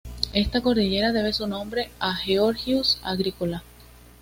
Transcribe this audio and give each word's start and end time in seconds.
Esta 0.33 0.61
cordillera 0.61 1.11
debe 1.11 1.31
su 1.31 1.45
nombre 1.45 1.91
a 1.99 2.15
Georgius 2.15 2.97
Agricola. 3.03 3.63